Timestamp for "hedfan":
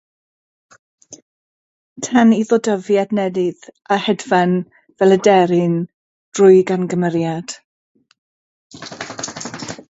4.05-4.57